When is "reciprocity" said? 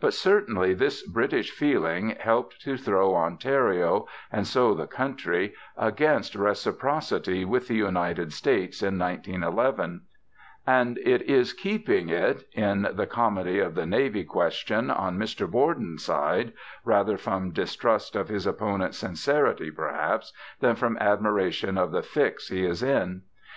6.34-7.44